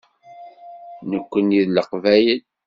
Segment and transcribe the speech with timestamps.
[1.09, 2.41] Nekkni d Leqbayel.